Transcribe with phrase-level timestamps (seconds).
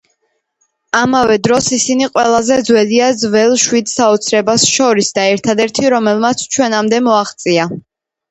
[0.99, 7.69] ამავე დროს, ისინი ყველაზე ძველია ძველ შვიდ საოცრებას შორის და ერთადერთი, რომელმაც ჩვენამდე მოაღწია.